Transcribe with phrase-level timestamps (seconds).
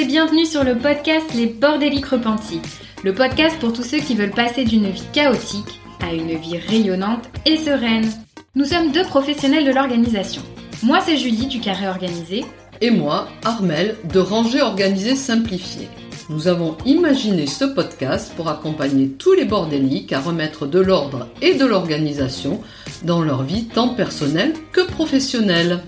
[0.00, 2.60] bienvenue sur le podcast Les Bordéliques Repentis,
[3.04, 7.28] le podcast pour tous ceux qui veulent passer d'une vie chaotique à une vie rayonnante
[7.46, 8.10] et sereine.
[8.56, 10.42] Nous sommes deux professionnels de l'organisation.
[10.82, 12.44] Moi c'est Julie du Carré Organisé.
[12.80, 15.88] Et moi, Armel de Ranger Organisé Simplifié.
[16.30, 21.54] Nous avons imaginé ce podcast pour accompagner tous les bordéliques à remettre de l'ordre et
[21.54, 22.60] de l'organisation
[23.04, 25.80] dans leur vie tant personnelle que professionnelle.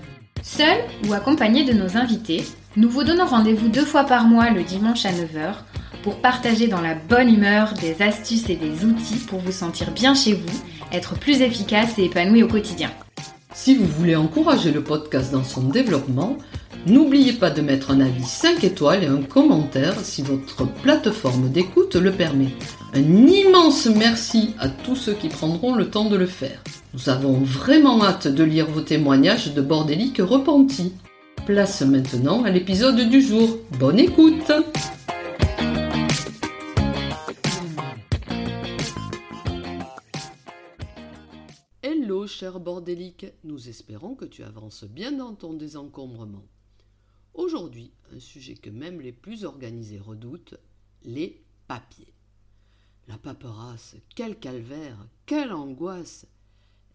[0.47, 0.77] Seul
[1.07, 2.45] ou accompagné de nos invités,
[2.77, 5.55] nous vous donnons rendez-vous deux fois par mois le dimanche à 9h
[6.03, 10.13] pour partager dans la bonne humeur des astuces et des outils pour vous sentir bien
[10.13, 12.91] chez vous, être plus efficace et épanoui au quotidien.
[13.55, 16.37] Si vous voulez encourager le podcast dans son développement,
[16.85, 21.95] n'oubliez pas de mettre un avis 5 étoiles et un commentaire si votre plateforme d'écoute
[21.95, 22.49] le permet.
[22.93, 26.61] Un immense merci à tous ceux qui prendront le temps de le faire.
[26.93, 30.93] Nous avons vraiment hâte de lire vos témoignages de bordéliques repentis.
[31.45, 33.57] Place maintenant à l'épisode du jour.
[33.79, 34.51] Bonne écoute
[41.83, 46.45] Hello cher bordélique, nous espérons que tu avances bien dans ton désencombrement.
[47.35, 50.55] Aujourd'hui, un sujet que même les plus organisés redoutent,
[51.03, 52.13] les papiers.
[53.09, 56.27] La paperasse, quel calvaire, quelle angoisse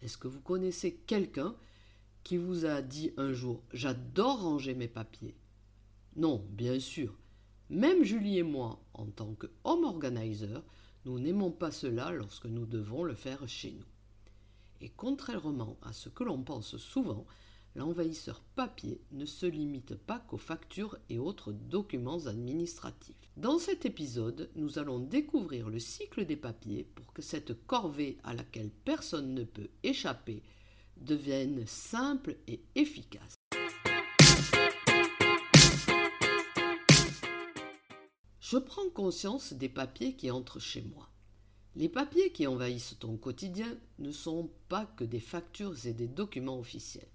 [0.01, 1.55] Est-ce que vous connaissez quelqu'un
[2.23, 5.35] qui vous a dit un jour J'adore ranger mes papiers
[6.15, 7.15] Non, bien sûr.
[7.69, 10.63] Même Julie et moi, en tant que home organizer,
[11.05, 13.85] nous n'aimons pas cela lorsque nous devons le faire chez nous.
[14.81, 17.27] Et contrairement à ce que l'on pense souvent,
[17.75, 23.15] l'envahisseur papier ne se limite pas qu'aux factures et autres documents administratifs.
[23.37, 28.33] Dans cet épisode, nous allons découvrir le cycle des papiers pour que cette corvée à
[28.33, 30.43] laquelle personne ne peut échapper
[30.97, 33.35] devienne simple et efficace.
[38.39, 41.09] Je prends conscience des papiers qui entrent chez moi.
[41.75, 46.59] Les papiers qui envahissent ton quotidien ne sont pas que des factures et des documents
[46.59, 47.07] officiels.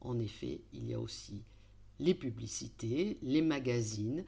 [0.00, 1.44] En effet, il y a aussi
[1.98, 4.24] les publicités, les magazines,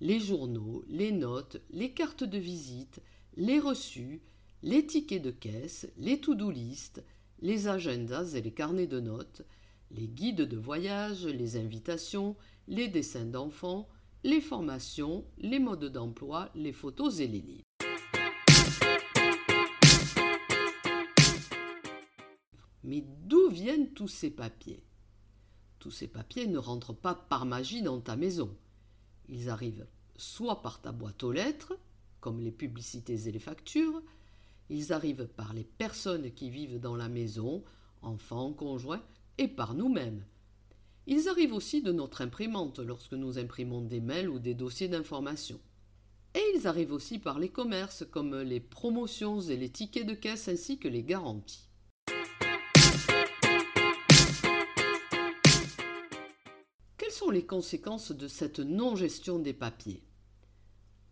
[0.00, 3.00] les journaux, les notes, les cartes de visite,
[3.36, 4.22] les reçus,
[4.62, 7.02] les tickets de caisse, les to-do list,
[7.40, 9.42] les agendas et les carnets de notes,
[9.90, 12.36] les guides de voyage, les invitations,
[12.68, 13.88] les dessins d'enfants,
[14.24, 17.62] les formations, les modes d'emploi, les photos et les livres.
[22.84, 24.85] Mais d'où viennent tous ces papiers?
[25.78, 28.56] Tous ces papiers ne rentrent pas par magie dans ta maison.
[29.28, 31.76] Ils arrivent soit par ta boîte aux lettres,
[32.20, 34.02] comme les publicités et les factures,
[34.68, 37.62] ils arrivent par les personnes qui vivent dans la maison,
[38.02, 39.02] enfants, conjoints,
[39.38, 40.24] et par nous-mêmes.
[41.06, 45.60] Ils arrivent aussi de notre imprimante lorsque nous imprimons des mails ou des dossiers d'information.
[46.34, 50.48] Et ils arrivent aussi par les commerces comme les promotions et les tickets de caisse
[50.48, 51.65] ainsi que les garanties.
[57.26, 60.00] Sont les conséquences de cette non-gestion des papiers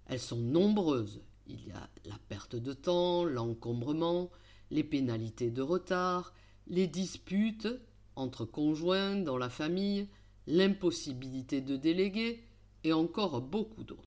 [0.06, 4.30] Elles sont nombreuses il y a la perte de temps, l'encombrement,
[4.70, 6.32] les pénalités de retard,
[6.69, 7.69] les disputes
[8.14, 10.08] entre conjoints dans la famille,
[10.47, 12.44] l'impossibilité de déléguer
[12.84, 14.04] et encore beaucoup d'autres.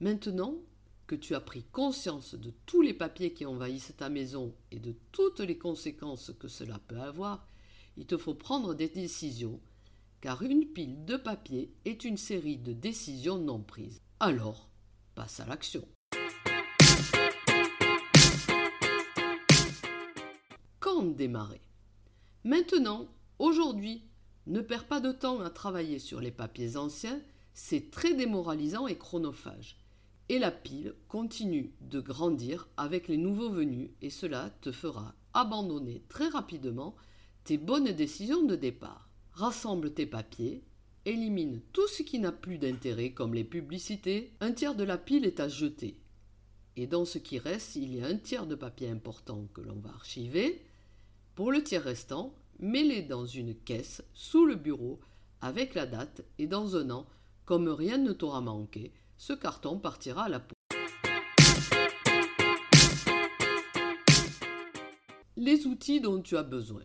[0.00, 0.54] Maintenant
[1.08, 4.94] que tu as pris conscience de tous les papiers qui envahissent ta maison et de
[5.10, 7.48] toutes les conséquences que cela peut avoir,
[7.96, 9.58] il te faut prendre des décisions
[10.20, 14.02] car une pile de papier est une série de décisions non prises.
[14.20, 14.68] Alors,
[15.14, 15.82] passe à l'action.
[20.78, 21.62] Quand démarrer?
[22.44, 23.08] Maintenant,
[23.38, 24.02] aujourd'hui,
[24.46, 27.20] ne perds pas de temps à travailler sur les papiers anciens,
[27.54, 29.78] c'est très démoralisant et chronophage.
[30.28, 36.02] Et la pile continue de grandir avec les nouveaux venus et cela te fera abandonner
[36.08, 36.96] très rapidement
[37.44, 39.08] tes bonnes décisions de départ
[39.38, 40.64] rassemble tes papiers,
[41.04, 45.24] élimine tout ce qui n'a plus d'intérêt comme les publicités, un tiers de la pile
[45.24, 45.96] est à jeter.
[46.76, 49.78] Et dans ce qui reste, il y a un tiers de papier important que l'on
[49.78, 50.60] va archiver.
[51.36, 54.98] Pour le tiers restant, mets-les dans une caisse sous le bureau
[55.40, 57.06] avec la date et dans un an,
[57.44, 60.54] comme rien ne t'aura manqué, ce carton partira à la poubelle.
[65.36, 66.82] Les outils dont tu as besoin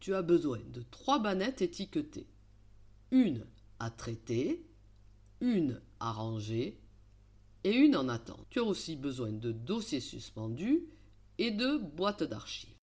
[0.00, 2.28] tu as besoin de trois bannettes étiquetées.
[3.10, 3.44] Une
[3.78, 4.64] à traiter,
[5.40, 6.80] une à ranger
[7.64, 8.46] et une en attente.
[8.48, 10.86] Tu as aussi besoin de dossiers suspendus
[11.38, 12.74] et de boîtes d'archives.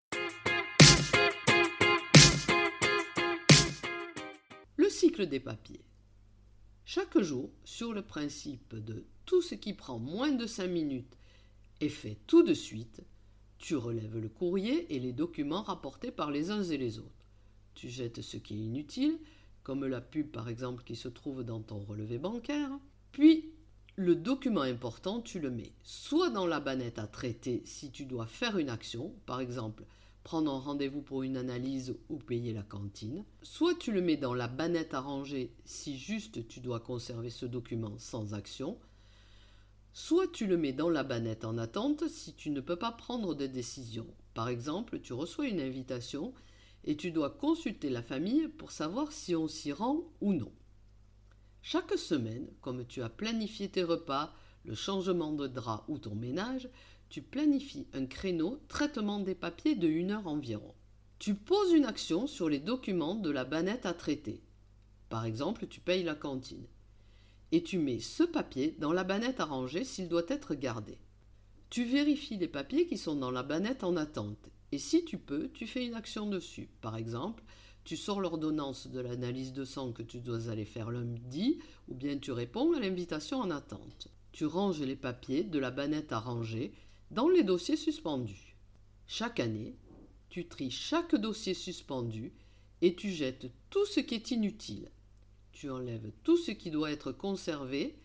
[4.78, 5.84] recycle des papiers.
[6.88, 11.18] Chaque jour, sur le principe de tout ce qui prend moins de 5 minutes
[11.82, 13.02] est fait tout de suite,
[13.58, 17.26] tu relèves le courrier et les documents rapportés par les uns et les autres.
[17.74, 19.18] Tu jettes ce qui est inutile,
[19.64, 22.70] comme la pub par exemple qui se trouve dans ton relevé bancaire.
[23.12, 23.50] Puis,
[23.96, 28.28] le document important, tu le mets soit dans la bannette à traiter si tu dois
[28.28, 29.86] faire une action, par exemple
[30.26, 34.34] prendre un rendez-vous pour une analyse ou payer la cantine, soit tu le mets dans
[34.34, 38.80] la bannette à ranger si juste tu dois conserver ce document sans action,
[39.94, 43.36] soit tu le mets dans la bannette en attente si tu ne peux pas prendre
[43.36, 44.08] de décision.
[44.34, 46.34] Par exemple, tu reçois une invitation
[46.86, 50.52] et tu dois consulter la famille pour savoir si on s'y rend ou non.
[51.62, 54.34] Chaque semaine, comme tu as planifié tes repas,
[54.64, 56.68] le changement de drap ou ton ménage,
[57.10, 60.74] tu planifies un créneau traitement des papiers de une heure environ.
[61.20, 64.42] Tu poses une action sur les documents de la bannette à traiter.
[65.10, 66.68] Par exemple, tu payes la cantine.
[67.52, 70.98] Et tu mets ce papier dans la bannette à ranger s'il doit être gardé.
[71.70, 74.50] Tu vérifies les papiers qui sont dans la bannette en attente.
[74.72, 76.70] Et si tu peux, tu fais une action dessus.
[76.82, 77.44] Par exemple,
[77.86, 82.18] tu sors l'ordonnance de l'analyse de sang que tu dois aller faire lundi, ou bien
[82.18, 84.10] tu réponds à l'invitation en attente.
[84.32, 86.74] Tu ranges les papiers de la bannette à ranger
[87.12, 88.56] dans les dossiers suspendus.
[89.08, 89.76] Chaque année,
[90.30, 92.34] tu tries chaque dossier suspendu
[92.82, 94.90] et tu jettes tout ce qui est inutile.
[95.52, 97.96] Tu enlèves tout ce qui doit être conservé,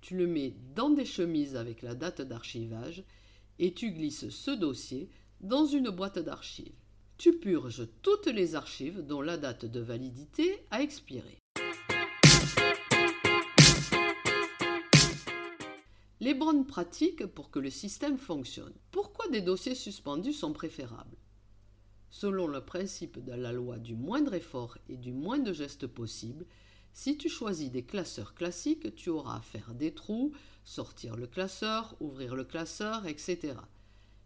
[0.00, 3.04] tu le mets dans des chemises avec la date d'archivage
[3.58, 5.08] et tu glisses ce dossier
[5.40, 6.72] dans une boîte d'archives.
[7.18, 11.43] Tu purges toutes les archives dont la date de validité a expiré.
[16.24, 18.72] Les bonnes pratiques pour que le système fonctionne.
[18.92, 21.18] Pourquoi des dossiers suspendus sont préférables?
[22.08, 26.46] Selon le principe de la loi du moindre effort et du moins de gestes possible,
[26.94, 30.32] si tu choisis des classeurs classiques, tu auras à faire des trous,
[30.64, 33.56] sortir le classeur, ouvrir le classeur, etc.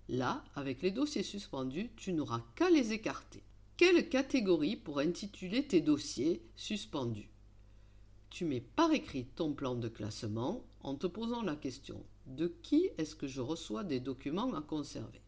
[0.09, 3.43] Là, avec les dossiers suspendus, tu n'auras qu'à les écarter.
[3.77, 7.33] Quelle catégorie pour intituler tes dossiers suspendus?
[8.31, 12.90] Tu mets par écrit ton plan de classement en te posant la question de qui
[12.98, 15.20] est-ce que je reçois des documents à conserver?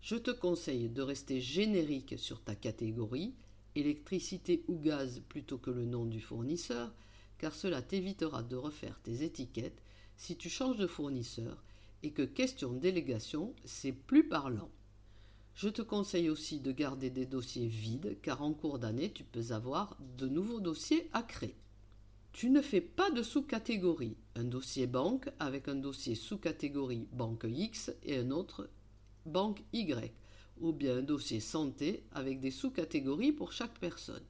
[0.00, 3.34] Je te conseille de rester générique sur ta catégorie,
[3.74, 6.92] électricité ou gaz plutôt que le nom du fournisseur,
[7.38, 9.82] car cela t'évitera de refaire tes étiquettes
[10.16, 11.62] si tu changes de fournisseur
[12.02, 14.70] et que question délégation, c'est plus parlant.
[15.54, 19.52] Je te conseille aussi de garder des dossiers vides car en cours d'année, tu peux
[19.52, 21.56] avoir de nouveaux dossiers à créer.
[22.32, 24.16] Tu ne fais pas de sous-catégorie.
[24.36, 28.70] Un dossier banque avec un dossier sous-catégorie banque X et un autre
[29.26, 30.12] banque Y,
[30.60, 34.22] ou bien un dossier santé avec des sous-catégories pour chaque personne.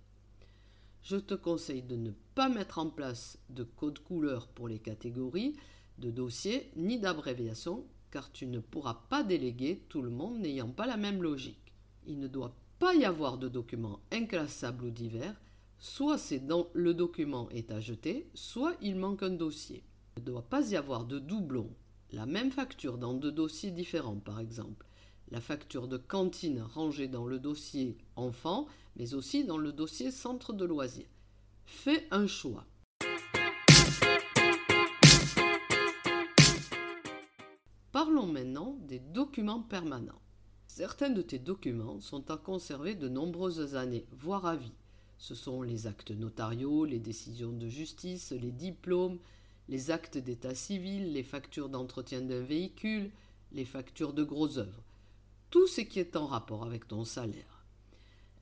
[1.02, 5.56] Je te conseille de ne pas mettre en place de code couleur pour les catégories
[5.98, 10.86] de dossiers ni d'abréviation car tu ne pourras pas déléguer tout le monde n'ayant pas
[10.86, 11.72] la même logique.
[12.06, 15.40] Il ne doit pas y avoir de documents inclassables ou divers
[15.84, 19.82] Soit c'est dans le document est à jeter, soit il manque un dossier.
[20.16, 21.74] Il ne doit pas y avoir de doublons.
[22.12, 24.86] La même facture dans deux dossiers différents, par exemple.
[25.32, 30.52] La facture de cantine rangée dans le dossier enfant, mais aussi dans le dossier centre
[30.52, 31.10] de loisirs.
[31.64, 32.64] Fais un choix.
[37.90, 40.22] Parlons maintenant des documents permanents.
[40.68, 44.72] Certains de tes documents sont à conserver de nombreuses années, voire à vie.
[45.22, 49.20] Ce sont les actes notariaux, les décisions de justice, les diplômes,
[49.68, 53.08] les actes d'état civil, les factures d'entretien d'un véhicule,
[53.52, 54.82] les factures de gros œuvres.
[55.50, 57.64] Tout ce qui est en rapport avec ton salaire.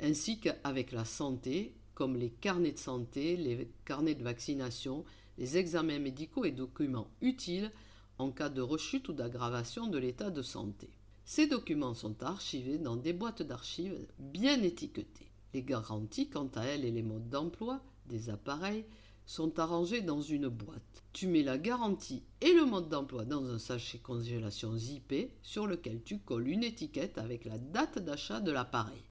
[0.00, 5.04] Ainsi qu'avec la santé, comme les carnets de santé, les carnets de vaccination,
[5.36, 7.70] les examens médicaux et documents utiles
[8.16, 10.88] en cas de rechute ou d'aggravation de l'état de santé.
[11.26, 15.29] Ces documents sont archivés dans des boîtes d'archives bien étiquetées.
[15.52, 18.84] Les garanties, quant à elles, et les modes d'emploi des appareils
[19.26, 21.04] sont arrangés dans une boîte.
[21.12, 26.02] Tu mets la garantie et le mode d'emploi dans un sachet congélation zippé sur lequel
[26.02, 29.04] tu colles une étiquette avec la date d'achat de l'appareil.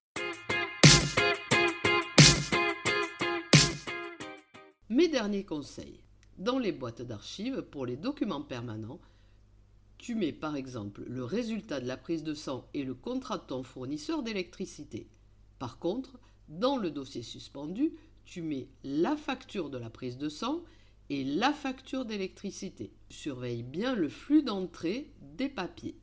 [4.90, 6.02] Mes derniers conseils.
[6.38, 9.00] Dans les boîtes d'archives, pour les documents permanents,
[9.98, 13.44] tu mets par exemple le résultat de la prise de sang et le contrat de
[13.44, 15.10] ton fournisseur d'électricité.
[15.60, 17.94] Par contre, dans le dossier suspendu,
[18.26, 20.64] tu mets la facture de la prise de sang
[21.10, 22.92] et la facture d'électricité.
[23.10, 25.96] Surveille bien le flux d'entrée des papiers.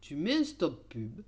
[0.00, 1.22] Tu mets un stop pub.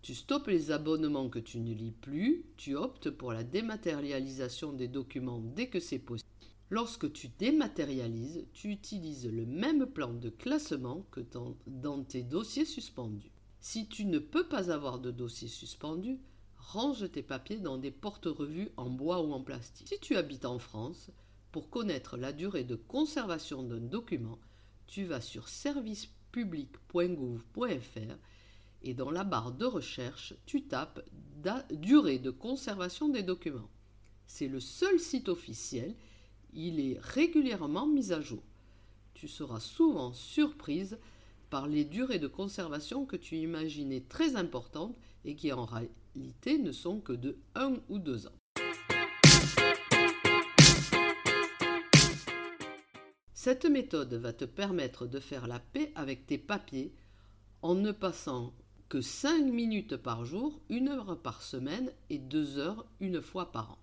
[0.00, 4.88] Tu stoppes les abonnements que tu ne lis plus, tu optes pour la dématérialisation des
[4.88, 6.28] documents dès que c'est possible.
[6.70, 11.20] Lorsque tu dématérialises, tu utilises le même plan de classement que
[11.66, 13.32] dans tes dossiers suspendus.
[13.60, 16.20] Si tu ne peux pas avoir de dossier suspendu,
[16.68, 19.88] range tes papiers dans des porte-revues en bois ou en plastique.
[19.88, 21.10] Si tu habites en France,
[21.50, 24.38] pour connaître la durée de conservation d'un document,
[24.86, 28.16] tu vas sur servicepublic.gouv.fr
[28.82, 31.00] et dans la barre de recherche, tu tapes
[31.70, 33.70] durée de conservation des documents.
[34.26, 35.94] C'est le seul site officiel,
[36.52, 38.42] il est régulièrement mis à jour.
[39.14, 40.98] Tu seras souvent surprise
[41.48, 45.64] par les durées de conservation que tu imaginais très importantes et qui en
[46.58, 48.32] ne sont que de 1 ou 2 ans.
[53.34, 56.92] Cette méthode va te permettre de faire la paix avec tes papiers
[57.62, 58.52] en ne passant
[58.88, 63.72] que 5 minutes par jour, 1 heure par semaine et 2 heures une fois par
[63.72, 63.78] an.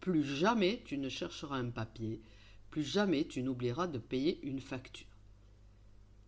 [0.00, 2.20] Plus jamais tu ne chercheras un papier,
[2.70, 5.06] plus jamais tu n'oublieras de payer une facture.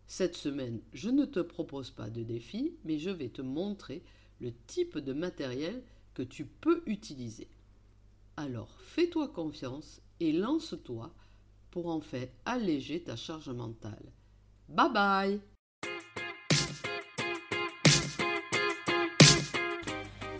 [0.06, 4.02] Cette semaine, je ne te propose pas de défi, mais je vais te montrer
[4.40, 5.82] le type de matériel
[6.14, 7.48] que tu peux utiliser.
[8.36, 11.12] Alors fais-toi confiance et lance-toi
[11.70, 14.12] pour en fait alléger ta charge mentale.
[14.68, 15.40] Bye bye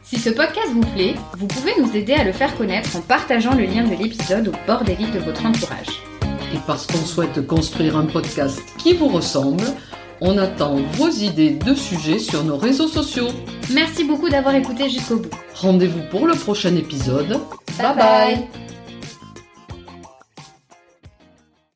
[0.02, 3.54] Si ce podcast vous plaît, vous pouvez nous aider à le faire connaître en partageant
[3.56, 6.00] le lien de l'épisode au bord des lits de votre entourage.
[6.54, 9.64] Et parce qu'on souhaite construire un podcast qui vous ressemble,
[10.20, 13.28] on attend vos idées de sujets sur nos réseaux sociaux.
[13.72, 15.30] Merci beaucoup d'avoir écouté jusqu'au bout.
[15.54, 17.40] Rendez-vous pour le prochain épisode.
[17.78, 17.94] bye.
[17.96, 18.65] bye.